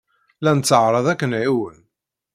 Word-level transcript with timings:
La 0.43 0.51
netteɛṛaḍ 0.57 1.05
ad 1.07 1.17
k-nɛiwen. 1.19 1.77